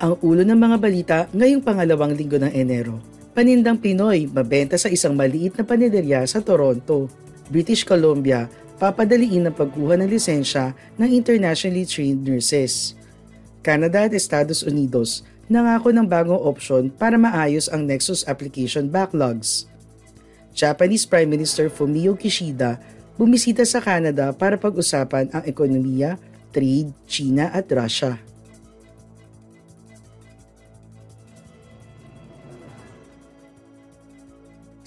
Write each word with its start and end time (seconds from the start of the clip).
Ang 0.00 0.16
ulo 0.24 0.40
ng 0.40 0.56
mga 0.56 0.76
balita 0.80 1.18
ngayong 1.36 1.60
pangalawang 1.60 2.16
linggo 2.16 2.40
ng 2.40 2.48
Enero. 2.56 2.96
Panindang 3.36 3.76
Pinoy 3.76 4.24
mabenta 4.32 4.80
sa 4.80 4.88
isang 4.88 5.12
maliit 5.12 5.54
na 5.60 5.62
panaderya 5.62 6.24
sa 6.24 6.40
Toronto. 6.40 7.06
British 7.52 7.84
Columbia, 7.84 8.48
papadaliin 8.80 9.52
ang 9.52 9.54
pagkuha 9.54 10.00
ng 10.00 10.08
lisensya 10.08 10.72
ng 10.96 11.10
internationally 11.12 11.84
trained 11.84 12.24
nurses. 12.24 12.96
Canada 13.60 14.08
at 14.08 14.16
Estados 14.16 14.64
Unidos 14.64 15.20
nangako 15.52 15.92
ng 15.92 16.08
bagong 16.08 16.40
opsyon 16.40 16.88
para 16.88 17.20
maayos 17.20 17.68
ang 17.68 17.84
Nexus 17.84 18.24
application 18.24 18.88
backlogs. 18.88 19.68
Japanese 20.56 21.04
Prime 21.04 21.28
Minister 21.28 21.68
Fumio 21.68 22.16
Kishida 22.16 22.80
bumisita 23.20 23.68
sa 23.68 23.84
Canada 23.84 24.32
para 24.32 24.56
pag-usapan 24.56 25.28
ang 25.28 25.44
ekonomiya, 25.44 26.16
trade, 26.56 26.88
China 27.04 27.52
at 27.52 27.68
Russia. 27.68 28.29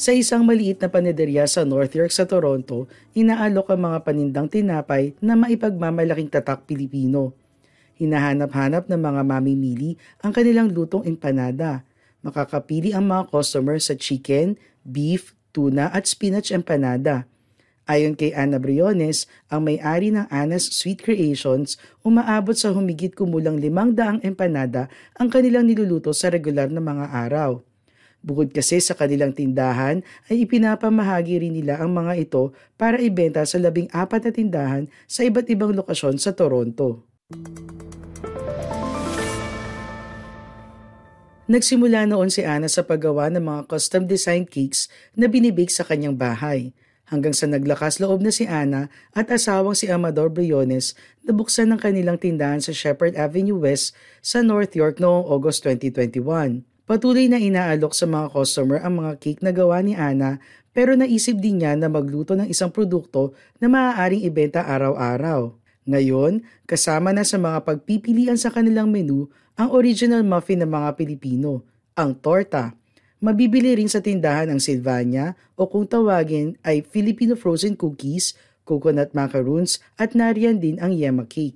Sa 0.04 0.12
isang 0.12 0.44
maliit 0.44 0.84
na 0.84 0.92
panaderya 0.92 1.48
sa 1.48 1.64
North 1.64 1.96
York 1.96 2.12
sa 2.12 2.28
Toronto, 2.28 2.92
inaalok 3.16 3.72
ang 3.72 3.88
mga 3.88 4.04
panindang 4.04 4.52
tinapay 4.52 5.16
na 5.24 5.32
maipagmamalaking 5.40 6.28
tatak 6.28 6.68
Pilipino. 6.68 7.32
Hinahanap-hanap 7.96 8.92
ng 8.92 9.00
mga 9.00 9.22
mamimili 9.24 9.96
ang 10.20 10.36
kanilang 10.36 10.76
lutong 10.76 11.08
empanada. 11.08 11.88
Makakapili 12.20 12.92
ang 12.92 13.08
mga 13.08 13.32
customer 13.32 13.80
sa 13.80 13.96
chicken, 13.96 14.60
beef, 14.84 15.40
tuna 15.56 15.88
at 15.96 16.04
spinach 16.04 16.52
empanada. 16.52 17.24
Ayon 17.88 18.20
kay 18.20 18.36
Ana 18.36 18.60
Briones, 18.60 19.32
ang 19.48 19.72
may-ari 19.72 20.12
ng 20.12 20.28
Ana's 20.28 20.68
Sweet 20.68 21.00
Creations, 21.00 21.80
umaabot 22.04 22.60
sa 22.60 22.76
humigit 22.76 23.16
kumulang 23.16 23.56
limang 23.56 23.96
daang 23.96 24.20
empanada 24.20 24.92
ang 25.16 25.32
kanilang 25.32 25.64
niluluto 25.64 26.12
sa 26.12 26.28
regular 26.28 26.68
na 26.68 26.84
mga 26.84 27.08
araw. 27.08 27.64
Bukod 28.24 28.56
kasi 28.56 28.80
sa 28.80 28.96
kanilang 28.96 29.36
tindahan 29.36 30.00
ay 30.32 30.48
ipinapamahagi 30.48 31.44
rin 31.44 31.60
nila 31.60 31.84
ang 31.84 31.92
mga 31.92 32.24
ito 32.24 32.56
para 32.80 32.96
ibenta 32.96 33.44
sa 33.44 33.60
labing 33.60 33.92
apat 33.92 34.24
na 34.24 34.32
tindahan 34.32 34.84
sa 35.12 35.28
iba't 35.28 35.52
ibang 35.52 35.76
lokasyon 35.76 36.16
sa 36.16 36.32
Toronto. 36.32 37.04
Nagsimula 41.52 42.08
noon 42.08 42.32
si 42.32 42.48
Ana 42.48 42.72
sa 42.72 42.88
paggawa 42.88 43.28
ng 43.28 43.44
mga 43.44 43.62
custom 43.68 44.08
design 44.08 44.48
cakes 44.48 44.88
na 45.20 45.28
binibig 45.28 45.68
sa 45.68 45.84
kanyang 45.84 46.16
bahay 46.16 46.72
hanggang 47.12 47.36
sa 47.36 47.46
naglakas 47.46 48.00
loob 48.00 48.24
na 48.24 48.32
si 48.32 48.48
Ana 48.48 48.88
at 49.12 49.28
asawang 49.28 49.76
si 49.76 49.92
Amador 49.92 50.32
Briones 50.32 50.96
na 51.28 51.36
buksan 51.36 51.76
ng 51.76 51.80
kanilang 51.84 52.16
tindahan 52.16 52.64
sa 52.64 52.72
Shepherd 52.72 53.20
Avenue 53.20 53.60
West 53.60 53.92
sa 54.24 54.40
North 54.40 54.72
York 54.72 55.04
noong 55.04 55.28
August 55.28 55.68
2021. 55.68 56.73
Patuloy 56.84 57.32
na 57.32 57.40
inaalok 57.40 57.96
sa 57.96 58.04
mga 58.04 58.36
customer 58.36 58.84
ang 58.84 59.00
mga 59.00 59.16
cake 59.24 59.40
na 59.40 59.56
gawa 59.56 59.80
ni 59.80 59.96
Ana 59.96 60.44
pero 60.76 61.00
naisip 61.00 61.40
din 61.40 61.64
niya 61.64 61.80
na 61.80 61.88
magluto 61.88 62.36
ng 62.36 62.52
isang 62.52 62.76
produkto 62.76 63.32
na 63.64 63.72
maaaring 63.72 64.28
ibenta 64.28 64.68
araw-araw. 64.68 65.56
Ngayon, 65.88 66.44
kasama 66.68 67.16
na 67.16 67.24
sa 67.24 67.40
mga 67.40 67.64
pagpipilian 67.64 68.36
sa 68.36 68.52
kanilang 68.52 68.92
menu 68.92 69.32
ang 69.56 69.72
original 69.72 70.28
muffin 70.28 70.60
ng 70.60 70.68
mga 70.68 71.00
Pilipino, 71.00 71.64
ang 71.96 72.20
torta. 72.20 72.76
Mabibili 73.24 73.80
rin 73.80 73.88
sa 73.88 74.04
tindahan 74.04 74.52
ang 74.52 74.60
Silvania 74.60 75.40
o 75.56 75.72
kung 75.72 75.88
tawagin 75.88 76.60
ay 76.68 76.84
Filipino 76.84 77.40
frozen 77.40 77.80
cookies, 77.80 78.36
coconut 78.68 79.16
macaroons 79.16 79.80
at 79.96 80.12
nariyan 80.12 80.60
din 80.60 80.76
ang 80.84 80.92
yema 80.92 81.24
cake. 81.24 81.56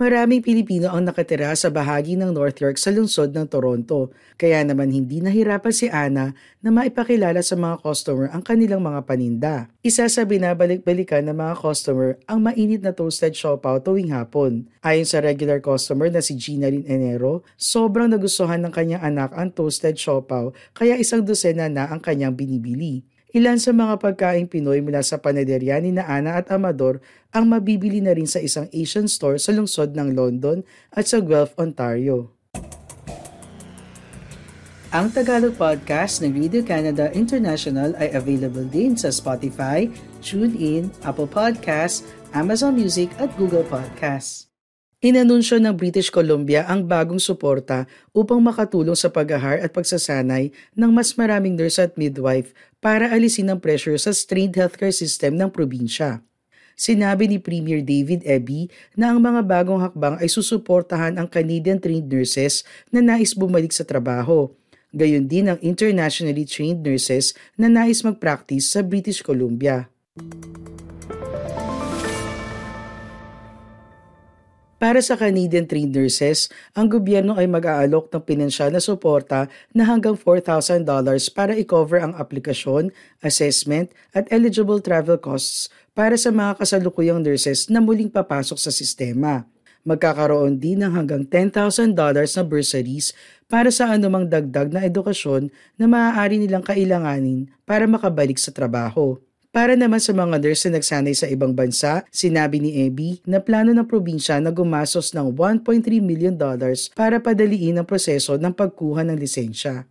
Maraming 0.00 0.40
Pilipino 0.40 0.88
ang 0.88 1.04
nakatira 1.04 1.52
sa 1.52 1.68
bahagi 1.68 2.16
ng 2.16 2.32
North 2.32 2.56
York 2.56 2.80
sa 2.80 2.88
lungsod 2.88 3.36
ng 3.36 3.44
Toronto, 3.44 4.08
kaya 4.40 4.64
naman 4.64 4.88
hindi 4.88 5.20
nahirapan 5.20 5.68
si 5.68 5.92
Ana 5.92 6.32
na 6.64 6.70
maipakilala 6.72 7.44
sa 7.44 7.60
mga 7.60 7.84
customer 7.84 8.32
ang 8.32 8.40
kanilang 8.40 8.80
mga 8.80 9.04
paninda. 9.04 9.68
Isa 9.84 10.08
sa 10.08 10.24
binabalik-balikan 10.24 11.28
ng 11.28 11.36
mga 11.36 11.54
customer 11.60 12.16
ang 12.24 12.40
mainit 12.40 12.80
na 12.80 12.96
toasted 12.96 13.36
siopaw 13.36 13.84
tuwing 13.84 14.08
hapon. 14.16 14.64
Ayon 14.80 15.04
sa 15.04 15.20
regular 15.20 15.60
customer 15.60 16.08
na 16.08 16.24
si 16.24 16.40
Gina 16.40 16.72
Lynn 16.72 16.88
Enero, 16.88 17.44
sobrang 17.60 18.08
nagustuhan 18.08 18.64
ng 18.64 18.72
kanyang 18.72 19.04
anak 19.04 19.36
ang 19.36 19.52
toasted 19.52 20.00
siopaw 20.00 20.56
kaya 20.72 20.96
isang 20.96 21.20
dosena 21.20 21.68
na 21.68 21.92
ang 21.92 22.00
kanyang 22.00 22.32
binibili. 22.32 23.04
Ilan 23.32 23.56
sa 23.56 23.72
mga 23.72 23.96
pagkaing 23.96 24.44
Pinoy 24.44 24.84
mula 24.84 25.00
sa 25.00 25.16
panaderya 25.16 25.80
ni 25.80 25.88
na 25.88 26.04
at 26.04 26.52
Amador 26.52 27.00
ang 27.32 27.48
mabibili 27.48 28.04
na 28.04 28.12
rin 28.12 28.28
sa 28.28 28.36
isang 28.36 28.68
Asian 28.76 29.08
store 29.08 29.40
sa 29.40 29.56
lungsod 29.56 29.96
ng 29.96 30.12
London 30.12 30.60
at 30.92 31.08
sa 31.08 31.16
Guelph, 31.16 31.56
Ontario. 31.56 32.28
Ang 34.92 35.08
Tagalog 35.08 35.56
podcast 35.56 36.20
ng 36.20 36.36
Radio 36.36 36.60
Canada 36.60 37.08
International 37.16 37.96
ay 37.96 38.12
available 38.12 38.68
din 38.68 38.92
sa 39.00 39.08
Spotify, 39.08 39.88
TuneIn, 40.20 40.92
Apple 41.00 41.24
Podcasts, 41.24 42.04
Amazon 42.36 42.76
Music 42.76 43.08
at 43.16 43.32
Google 43.40 43.64
Podcasts. 43.64 44.51
Inanunsyo 45.02 45.58
ng 45.58 45.74
British 45.74 46.14
Columbia 46.14 46.62
ang 46.70 46.86
bagong 46.86 47.18
suporta 47.18 47.90
upang 48.14 48.38
makatulong 48.38 48.94
sa 48.94 49.10
paghahar 49.10 49.58
at 49.58 49.74
pagsasanay 49.74 50.54
ng 50.78 50.90
mas 50.94 51.18
maraming 51.18 51.58
nurse 51.58 51.82
at 51.82 51.98
midwife 51.98 52.54
para 52.78 53.10
alisin 53.10 53.50
ang 53.50 53.58
pressure 53.58 53.98
sa 53.98 54.14
strained 54.14 54.54
healthcare 54.54 54.94
system 54.94 55.34
ng 55.34 55.50
probinsya. 55.50 56.22
Sinabi 56.78 57.26
ni 57.26 57.42
Premier 57.42 57.82
David 57.82 58.22
Eby 58.22 58.70
na 58.94 59.10
ang 59.10 59.18
mga 59.18 59.42
bagong 59.42 59.82
hakbang 59.82 60.22
ay 60.22 60.30
susuportahan 60.30 61.18
ang 61.18 61.26
Canadian 61.26 61.82
trained 61.82 62.06
nurses 62.06 62.62
na 62.94 63.02
nais 63.02 63.34
bumalik 63.34 63.74
sa 63.74 63.82
trabaho. 63.82 64.54
Gayon 64.94 65.26
din 65.26 65.50
ang 65.50 65.58
internationally 65.66 66.46
trained 66.46 66.78
nurses 66.86 67.34
na 67.58 67.66
nais 67.66 68.06
mag-practice 68.06 68.70
sa 68.70 68.86
British 68.86 69.18
Columbia. 69.18 69.90
Para 74.82 74.98
sa 74.98 75.14
Canadian 75.14 75.62
trained 75.62 75.94
nurses, 75.94 76.50
ang 76.74 76.90
gobyerno 76.90 77.38
ay 77.38 77.46
mag-aalok 77.46 78.10
ng 78.10 78.18
pinansyal 78.26 78.74
na 78.74 78.82
suporta 78.82 79.46
na 79.70 79.86
hanggang 79.86 80.18
$4,000 80.18 80.82
para 81.30 81.54
i-cover 81.54 82.02
ang 82.02 82.18
aplikasyon, 82.18 82.90
assessment 83.22 83.94
at 84.10 84.26
eligible 84.34 84.82
travel 84.82 85.14
costs 85.22 85.70
para 85.94 86.18
sa 86.18 86.34
mga 86.34 86.58
kasalukuyang 86.58 87.22
nurses 87.22 87.70
na 87.70 87.78
muling 87.78 88.10
papasok 88.10 88.58
sa 88.58 88.74
sistema. 88.74 89.46
Magkakaroon 89.86 90.58
din 90.58 90.82
ng 90.82 90.90
hanggang 90.98 91.30
$10,000 91.30 91.94
na 91.94 92.42
bursaries 92.42 93.14
para 93.46 93.70
sa 93.70 93.86
anumang 93.86 94.26
dagdag 94.26 94.74
na 94.74 94.82
edukasyon 94.82 95.46
na 95.78 95.86
maaari 95.86 96.42
nilang 96.42 96.66
kailanganin 96.66 97.46
para 97.62 97.86
makabalik 97.86 98.34
sa 98.34 98.50
trabaho. 98.50 99.14
Para 99.52 99.76
naman 99.76 100.00
sa 100.00 100.16
mga 100.16 100.40
nurse 100.40 100.64
na 100.72 100.80
nagsanay 100.80 101.12
sa 101.12 101.28
ibang 101.28 101.52
bansa, 101.52 102.08
sinabi 102.08 102.56
ni 102.56 102.88
Abby 102.88 103.20
na 103.28 103.36
plano 103.36 103.76
ng 103.76 103.84
probinsya 103.84 104.40
na 104.40 104.48
gumasos 104.48 105.12
ng 105.12 105.28
1.3 105.28 106.00
million 106.00 106.32
dollars 106.32 106.88
para 106.96 107.20
padaliin 107.20 107.76
ang 107.76 107.84
proseso 107.84 108.40
ng 108.40 108.48
pagkuha 108.48 109.04
ng 109.04 109.20
lisensya. 109.20 109.84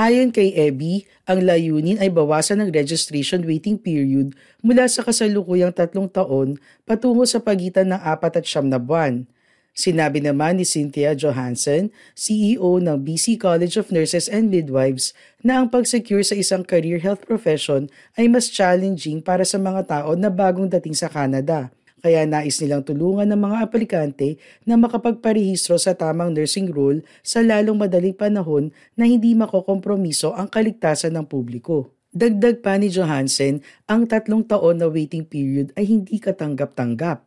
Ayon 0.00 0.32
kay 0.32 0.56
Abby, 0.56 1.04
ang 1.28 1.44
layunin 1.44 2.00
ay 2.00 2.08
bawasan 2.08 2.64
ang 2.64 2.72
registration 2.72 3.44
waiting 3.44 3.76
period 3.76 4.32
mula 4.64 4.88
sa 4.88 5.04
kasalukuyang 5.04 5.76
tatlong 5.76 6.08
taon 6.08 6.56
patungo 6.88 7.28
sa 7.28 7.44
pagitan 7.44 7.92
ng 7.92 8.00
apat 8.00 8.40
at 8.40 8.48
siyam 8.48 8.72
na 8.72 8.80
buwan. 8.80 9.28
Sinabi 9.74 10.22
naman 10.22 10.62
ni 10.62 10.62
Cynthia 10.62 11.18
Johansson, 11.18 11.90
CEO 12.14 12.78
ng 12.78 12.94
BC 13.02 13.42
College 13.42 13.74
of 13.74 13.90
Nurses 13.90 14.30
and 14.30 14.46
Midwives, 14.46 15.10
na 15.42 15.58
ang 15.58 15.66
pag-secure 15.66 16.22
sa 16.22 16.38
isang 16.38 16.62
career 16.62 17.02
health 17.02 17.26
profession 17.26 17.90
ay 18.14 18.30
mas 18.30 18.46
challenging 18.46 19.18
para 19.18 19.42
sa 19.42 19.58
mga 19.58 19.82
tao 19.90 20.14
na 20.14 20.30
bagong 20.30 20.70
dating 20.70 20.94
sa 20.94 21.10
Canada. 21.10 21.74
Kaya 21.98 22.22
nais 22.22 22.54
nilang 22.62 22.86
tulungan 22.86 23.26
ng 23.26 23.40
mga 23.50 23.56
aplikante 23.66 24.38
na 24.62 24.78
makapagparehistro 24.78 25.74
sa 25.74 25.90
tamang 25.90 26.30
nursing 26.30 26.70
role 26.70 27.02
sa 27.26 27.42
lalong 27.42 27.74
madaling 27.74 28.14
panahon 28.14 28.70
na 28.94 29.10
hindi 29.10 29.34
makokompromiso 29.34 30.38
ang 30.38 30.46
kaligtasan 30.54 31.18
ng 31.18 31.26
publiko. 31.26 31.90
Dagdag 32.14 32.62
pa 32.62 32.78
ni 32.78 32.94
Johansen, 32.94 33.58
ang 33.90 34.06
tatlong 34.06 34.46
taon 34.46 34.78
na 34.78 34.86
waiting 34.86 35.26
period 35.26 35.74
ay 35.74 35.90
hindi 35.90 36.22
katanggap-tanggap. 36.22 37.26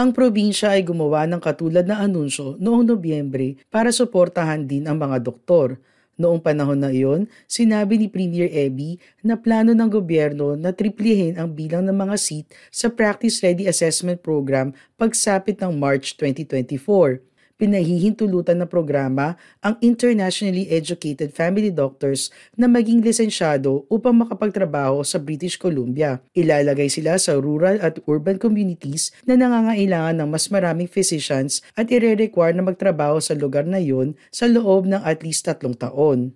Ang 0.00 0.16
probinsya 0.16 0.80
ay 0.80 0.80
gumawa 0.80 1.28
ng 1.28 1.44
katulad 1.44 1.84
na 1.84 2.00
anunsyo 2.00 2.56
noong 2.56 2.88
Nobyembre 2.88 3.60
para 3.68 3.92
suportahan 3.92 4.64
din 4.64 4.88
ang 4.88 4.96
mga 4.96 5.20
doktor. 5.20 5.76
Noong 6.16 6.40
panahon 6.40 6.80
na 6.80 6.88
iyon, 6.88 7.28
sinabi 7.44 8.00
ni 8.00 8.08
Premier 8.08 8.48
Eby 8.48 8.96
na 9.20 9.36
plano 9.36 9.76
ng 9.76 9.90
gobyerno 9.92 10.56
na 10.56 10.72
triplihin 10.72 11.36
ang 11.36 11.52
bilang 11.52 11.84
ng 11.84 11.92
mga 11.92 12.16
seat 12.16 12.48
sa 12.72 12.88
Practice 12.88 13.44
Ready 13.44 13.68
Assessment 13.68 14.24
Program 14.24 14.72
pagsapit 14.96 15.60
ng 15.60 15.76
March 15.76 16.16
2024 16.16 17.20
pinahihintulutan 17.60 18.56
na 18.56 18.64
programa 18.64 19.36
ang 19.60 19.76
internationally 19.84 20.64
educated 20.72 21.36
family 21.36 21.68
doctors 21.68 22.32
na 22.56 22.64
maging 22.64 23.04
lisensyado 23.04 23.84
upang 23.92 24.16
makapagtrabaho 24.16 25.04
sa 25.04 25.20
British 25.20 25.60
Columbia. 25.60 26.24
Ilalagay 26.32 26.88
sila 26.88 27.20
sa 27.20 27.36
rural 27.36 27.76
at 27.84 28.00
urban 28.08 28.40
communities 28.40 29.12
na 29.28 29.36
nangangailangan 29.36 30.24
ng 30.24 30.28
mas 30.32 30.48
maraming 30.48 30.88
physicians 30.88 31.60
at 31.76 31.92
ire-require 31.92 32.56
na 32.56 32.64
magtrabaho 32.64 33.20
sa 33.20 33.36
lugar 33.36 33.68
na 33.68 33.76
yun 33.76 34.16
sa 34.32 34.48
loob 34.48 34.88
ng 34.88 35.04
at 35.04 35.20
least 35.20 35.44
tatlong 35.44 35.76
taon. 35.76 36.32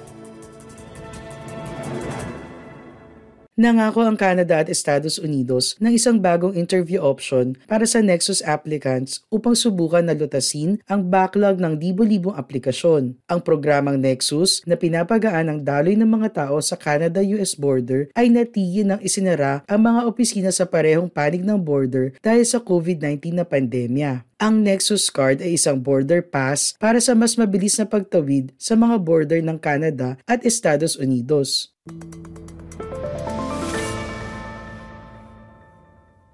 Nangako 3.53 4.01
ang 4.09 4.17
Canada 4.17 4.65
at 4.65 4.73
Estados 4.73 5.21
Unidos 5.21 5.77
ng 5.77 5.93
isang 5.93 6.17
bagong 6.17 6.57
interview 6.57 7.05
option 7.05 7.53
para 7.69 7.85
sa 7.85 8.01
Nexus 8.01 8.41
applicants 8.41 9.21
upang 9.29 9.53
subukan 9.53 10.01
na 10.01 10.17
lutasin 10.17 10.81
ang 10.89 11.13
backlog 11.13 11.61
ng 11.61 11.77
libo-libong 11.77 12.33
aplikasyon. 12.33 13.13
Ang 13.29 13.41
programang 13.45 14.01
Nexus 14.01 14.65
na 14.65 14.73
pinapagaan 14.73 15.53
ang 15.53 15.61
daloy 15.61 16.01
ng 16.01 16.09
mga 16.09 16.49
tao 16.49 16.65
sa 16.65 16.81
Canada-US 16.81 17.53
border 17.53 18.09
ay 18.17 18.33
natigil 18.33 18.89
ng 18.89 19.05
isinara 19.05 19.61
ang 19.69 19.85
mga 19.85 20.09
opisina 20.09 20.49
sa 20.49 20.65
parehong 20.65 21.13
panig 21.13 21.45
ng 21.45 21.61
border 21.61 22.17
dahil 22.25 22.49
sa 22.49 22.57
COVID-19 22.57 23.37
na 23.37 23.45
pandemya. 23.45 24.25
Ang 24.41 24.65
Nexus 24.65 25.13
Card 25.13 25.45
ay 25.45 25.61
isang 25.61 25.77
border 25.77 26.25
pass 26.25 26.73
para 26.81 27.05
sa 27.05 27.13
mas 27.13 27.37
mabilis 27.37 27.77
na 27.77 27.85
pagtawid 27.85 28.57
sa 28.57 28.81
mga 28.81 28.97
border 28.97 29.45
ng 29.45 29.61
Canada 29.61 30.17
at 30.25 30.41
Estados 30.41 30.97
Unidos. 30.97 31.69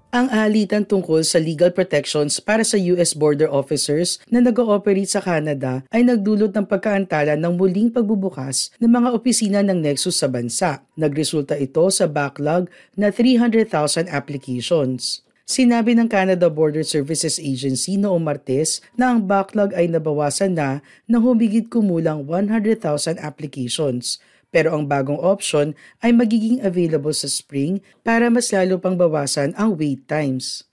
Ang 0.09 0.25
alitan 0.33 0.81
tungkol 0.89 1.21
sa 1.21 1.37
legal 1.37 1.69
protections 1.69 2.41
para 2.41 2.65
sa 2.65 2.81
US 2.97 3.13
border 3.13 3.45
officers 3.45 4.17
na 4.33 4.41
nag-ooperate 4.41 5.05
sa 5.05 5.21
Canada 5.21 5.85
ay 5.93 6.01
nagdulot 6.01 6.49
ng 6.49 6.65
pagkaantala 6.65 7.37
ng 7.37 7.53
muling 7.53 7.93
pagbubukas 7.93 8.73
ng 8.81 8.89
mga 8.89 9.09
opisina 9.13 9.59
ng 9.61 9.77
Nexus 9.77 10.17
sa 10.17 10.25
bansa. 10.25 10.81
Nagresulta 10.97 11.53
ito 11.61 11.85
sa 11.93 12.09
backlog 12.09 12.65
na 12.97 13.13
300,000 13.13 14.09
applications. 14.09 15.21
Sinabi 15.45 15.93
ng 15.93 16.09
Canada 16.09 16.49
Border 16.49 16.85
Services 16.85 17.37
Agency 17.37 17.97
noong 17.97 18.21
Martes 18.21 18.81
na 18.97 19.13
ang 19.13 19.21
backlog 19.21 19.77
ay 19.77 19.93
nabawasan 19.93 20.57
na 20.57 20.81
ng 21.05 21.21
humigit 21.21 21.69
kumulang 21.69 22.25
100,000 22.25 22.81
applications 23.21 24.17
pero 24.49 24.73
ang 24.73 24.85
bagong 24.85 25.21
option 25.21 25.77
ay 26.01 26.13
magiging 26.13 26.61
available 26.61 27.13
sa 27.13 27.29
spring 27.29 27.81
para 28.01 28.29
mas 28.29 28.49
lalo 28.49 28.81
pang 28.81 28.97
bawasan 28.97 29.53
ang 29.57 29.77
wait 29.77 30.05
times. 30.09 30.69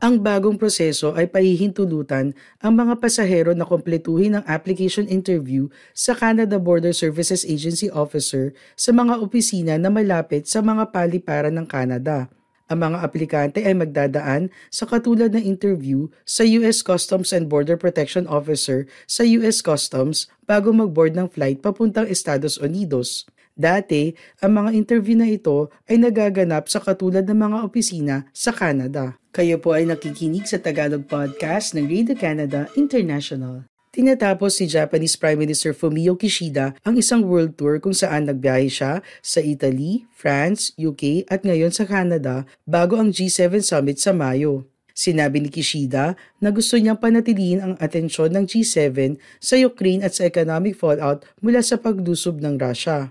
Ang 0.00 0.24
bagong 0.24 0.56
proseso 0.56 1.12
ay 1.12 1.28
pahihintulutan 1.28 2.32
ang 2.64 2.72
mga 2.72 3.04
pasahero 3.04 3.52
na 3.52 3.68
kompletuhin 3.68 4.40
ang 4.40 4.44
application 4.48 5.04
interview 5.04 5.68
sa 5.92 6.16
Canada 6.16 6.56
Border 6.56 6.96
Services 6.96 7.44
Agency 7.44 7.92
officer 7.92 8.56
sa 8.80 8.96
mga 8.96 9.20
opisina 9.20 9.76
na 9.76 9.92
malapit 9.92 10.48
sa 10.48 10.64
mga 10.64 10.88
paliparan 10.88 11.52
ng 11.52 11.68
Canada. 11.68 12.32
Ang 12.70 12.86
mga 12.86 13.02
aplikante 13.02 13.66
ay 13.66 13.74
magdadaan 13.74 14.46
sa 14.70 14.86
katulad 14.86 15.34
ng 15.34 15.42
interview 15.42 16.06
sa 16.22 16.46
US 16.46 16.86
Customs 16.86 17.34
and 17.34 17.50
Border 17.50 17.74
Protection 17.74 18.30
Officer 18.30 18.86
sa 19.10 19.26
US 19.42 19.58
Customs 19.58 20.30
bago 20.46 20.70
mag-board 20.70 21.18
ng 21.18 21.26
flight 21.26 21.58
papuntang 21.66 22.06
Estados 22.06 22.62
Unidos. 22.62 23.26
Dati, 23.58 24.14
ang 24.38 24.62
mga 24.62 24.70
interview 24.78 25.18
na 25.18 25.26
ito 25.26 25.66
ay 25.90 25.98
nagaganap 25.98 26.70
sa 26.70 26.78
katulad 26.78 27.26
ng 27.26 27.50
mga 27.50 27.58
opisina 27.66 28.16
sa 28.30 28.54
Canada. 28.54 29.18
Kayo 29.34 29.58
po 29.58 29.74
ay 29.74 29.90
nakikinig 29.90 30.46
sa 30.46 30.62
Tagalog 30.62 31.10
Podcast 31.10 31.74
ng 31.74 31.90
Radio 31.90 32.14
Canada 32.14 32.70
International. 32.78 33.69
Tinatapos 33.90 34.62
ni 34.62 34.70
Japanese 34.70 35.18
Prime 35.18 35.34
Minister 35.34 35.74
Fumio 35.74 36.14
Kishida 36.14 36.78
ang 36.86 36.94
isang 36.94 37.26
world 37.26 37.58
tour 37.58 37.82
kung 37.82 37.90
saan 37.90 38.30
nagbiyahe 38.30 38.70
siya 38.70 39.02
sa 39.18 39.42
Italy, 39.42 40.06
France, 40.14 40.70
UK 40.78 41.26
at 41.26 41.42
ngayon 41.42 41.74
sa 41.74 41.82
Canada 41.90 42.46
bago 42.62 42.94
ang 42.94 43.10
G7 43.10 43.58
Summit 43.66 43.98
sa 43.98 44.14
Mayo. 44.14 44.70
Sinabi 44.94 45.42
ni 45.42 45.50
Kishida 45.50 46.14
na 46.38 46.54
gusto 46.54 46.78
niyang 46.78 47.02
panatilihin 47.02 47.66
ang 47.66 47.74
atensyon 47.82 48.30
ng 48.30 48.46
G7 48.46 49.18
sa 49.42 49.58
Ukraine 49.58 50.06
at 50.06 50.14
sa 50.14 50.22
economic 50.22 50.78
fallout 50.78 51.26
mula 51.42 51.58
sa 51.58 51.74
pagdusob 51.74 52.38
ng 52.38 52.62
Russia. 52.62 53.10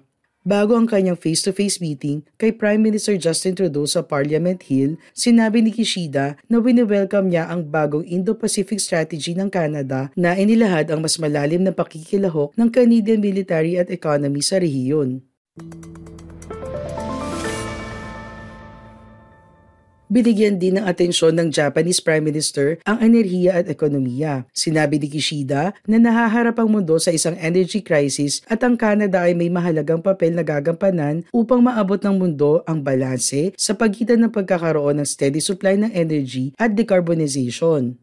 Bago 0.50 0.74
ang 0.74 0.90
kanyang 0.90 1.14
face-to-face 1.14 1.78
meeting 1.78 2.26
kay 2.42 2.50
Prime 2.50 2.82
Minister 2.82 3.14
Justin 3.22 3.54
Trudeau 3.54 3.86
sa 3.86 4.02
Parliament 4.02 4.58
Hill, 4.66 4.98
sinabi 5.14 5.62
ni 5.62 5.70
Kishida 5.70 6.42
na 6.50 6.58
wini-welcome 6.58 7.30
niya 7.30 7.54
ang 7.54 7.70
bagong 7.70 8.02
Indo-Pacific 8.02 8.82
Strategy 8.82 9.38
ng 9.38 9.54
Canada 9.54 10.10
na 10.18 10.34
inilahad 10.34 10.90
ang 10.90 11.06
mas 11.06 11.22
malalim 11.22 11.62
na 11.62 11.70
pakikilahok 11.70 12.58
ng 12.58 12.66
Canadian 12.74 13.22
military 13.22 13.78
at 13.78 13.94
economy 13.94 14.42
sa 14.42 14.58
rehiyon. 14.58 15.22
Binigyan 20.10 20.58
din 20.58 20.82
ng 20.82 20.90
atensyon 20.90 21.38
ng 21.38 21.54
Japanese 21.54 22.02
Prime 22.02 22.26
Minister 22.26 22.82
ang 22.82 22.98
enerhiya 22.98 23.62
at 23.62 23.70
ekonomiya. 23.70 24.50
Sinabi 24.58 24.98
ni 24.98 25.06
Kishida 25.06 25.78
na 25.86 26.02
nahaharap 26.02 26.58
ang 26.58 26.66
mundo 26.74 26.98
sa 26.98 27.14
isang 27.14 27.38
energy 27.38 27.86
crisis 27.86 28.42
at 28.50 28.66
ang 28.66 28.74
Canada 28.74 29.22
ay 29.22 29.38
may 29.38 29.54
mahalagang 29.54 30.02
papel 30.02 30.34
na 30.34 30.42
gagampanan 30.42 31.30
upang 31.30 31.62
maabot 31.62 32.02
ng 32.02 32.26
mundo 32.26 32.66
ang 32.66 32.82
balanse 32.82 33.54
sa 33.54 33.78
pagitan 33.78 34.26
ng 34.26 34.34
pagkakaroon 34.34 34.98
ng 34.98 35.06
steady 35.06 35.38
supply 35.38 35.78
ng 35.78 35.94
energy 35.94 36.58
at 36.58 36.74
decarbonization. 36.74 37.94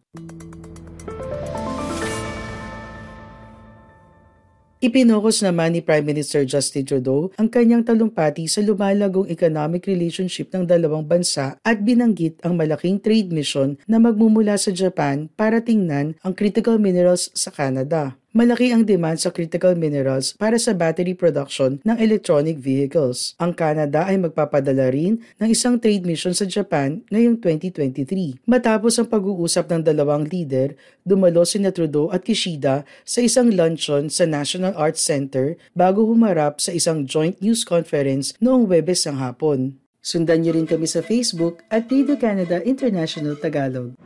Ipinokos 4.87 5.43
naman 5.43 5.75
ni 5.75 5.83
Prime 5.83 6.07
Minister 6.07 6.47
Justin 6.47 6.87
Trudeau 6.87 7.35
ang 7.35 7.51
kanyang 7.51 7.83
talumpati 7.83 8.47
sa 8.47 8.63
lumalagong 8.63 9.27
economic 9.27 9.83
relationship 9.83 10.55
ng 10.55 10.63
dalawang 10.63 11.03
bansa 11.03 11.59
at 11.67 11.83
binanggit 11.83 12.39
ang 12.47 12.55
malaking 12.55 13.03
trade 13.03 13.35
mission 13.35 13.75
na 13.91 13.99
magmumula 13.99 14.55
sa 14.55 14.71
Japan 14.71 15.27
para 15.35 15.59
tingnan 15.59 16.15
ang 16.23 16.39
critical 16.39 16.79
minerals 16.79 17.35
sa 17.35 17.51
Canada. 17.51 18.15
Malaki 18.37 18.69
ang 18.69 18.85
demand 18.85 19.17
sa 19.17 19.33
critical 19.33 19.73
minerals 19.81 20.37
para 20.37 20.61
sa 20.61 20.77
battery 20.77 21.17
production 21.17 21.81
ng 21.81 21.97
electronic 21.97 22.61
vehicles. 22.61 23.33
Ang 23.41 23.57
Canada 23.57 24.05
ay 24.05 24.21
magpapadala 24.21 24.93
rin 24.93 25.25
ng 25.41 25.49
isang 25.49 25.81
trade 25.81 26.05
mission 26.05 26.37
sa 26.37 26.45
Japan 26.45 27.01
ngayong 27.09 27.41
2023. 27.41 28.45
Matapos 28.45 29.01
ang 29.01 29.09
pag-uusap 29.09 29.73
ng 29.73 29.89
dalawang 29.89 30.29
leader, 30.29 30.77
dumalo 31.01 31.49
si 31.49 31.57
Trudeau 31.65 32.13
at 32.13 32.29
Kishida 32.29 32.85
sa 33.09 33.25
isang 33.25 33.49
luncheon 33.57 34.13
sa 34.13 34.29
National 34.29 34.77
Arts 34.77 35.01
Center 35.01 35.57
bago 35.73 36.05
humarap 36.05 36.61
sa 36.61 36.77
isang 36.77 37.09
joint 37.09 37.41
news 37.41 37.65
conference 37.65 38.37
noong 38.45 38.69
Webes 38.69 39.09
ng 39.09 39.17
hapon. 39.17 39.81
Sundan 40.05 40.45
niyo 40.45 40.53
rin 40.61 40.69
kami 40.69 40.85
sa 40.85 41.01
Facebook 41.01 41.65
at 41.73 41.89
Radio 41.89 42.21
Canada 42.21 42.61
International 42.61 43.33
Tagalog. 43.41 43.97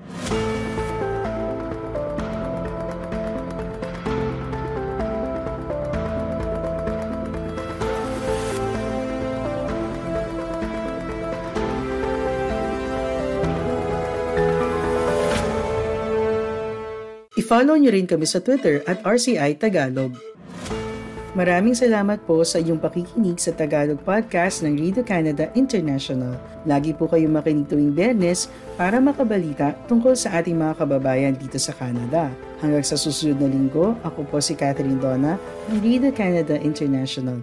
I-follow 17.51 17.75
nyo 17.83 17.91
rin 17.91 18.07
kami 18.07 18.31
sa 18.31 18.39
Twitter 18.39 18.79
at 18.87 19.03
RCI 19.03 19.59
Tagalog. 19.59 20.15
Maraming 21.35 21.75
salamat 21.75 22.23
po 22.23 22.47
sa 22.47 22.63
iyong 22.63 22.79
pakikinig 22.79 23.43
sa 23.43 23.51
Tagalog 23.51 23.99
Podcast 24.07 24.63
ng 24.63 24.79
Radio 24.79 25.03
Canada 25.03 25.51
International. 25.59 26.39
Lagi 26.63 26.95
po 26.95 27.11
kayong 27.11 27.35
makinig 27.35 27.67
tuwing 27.67 27.91
Bernes 27.91 28.47
para 28.79 29.03
makabalita 29.03 29.75
tungkol 29.91 30.15
sa 30.15 30.39
ating 30.39 30.55
mga 30.55 30.79
kababayan 30.79 31.35
dito 31.35 31.59
sa 31.59 31.75
Canada. 31.75 32.31
Hanggang 32.63 32.87
sa 32.87 32.95
susunod 32.95 33.43
na 33.43 33.51
linggo, 33.51 33.99
ako 34.07 34.31
po 34.31 34.39
si 34.39 34.55
Catherine 34.55 35.03
Donna 35.03 35.35
ng 35.75 35.83
Vida 35.83 36.15
Canada 36.15 36.55
International. 36.55 37.43